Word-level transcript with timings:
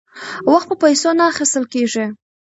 وخت 0.51 0.67
په 0.69 0.75
پیسو 0.83 1.09
نه 1.19 1.23
اخیستل 1.31 1.63
کیږي. 1.73 2.05